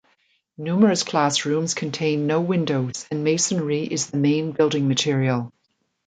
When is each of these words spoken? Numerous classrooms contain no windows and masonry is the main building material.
Numerous 0.57 1.03
classrooms 1.03 1.75
contain 1.75 2.25
no 2.25 2.41
windows 2.41 3.05
and 3.11 3.23
masonry 3.23 3.83
is 3.83 4.07
the 4.09 4.17
main 4.17 4.51
building 4.51 4.87
material. 4.87 5.53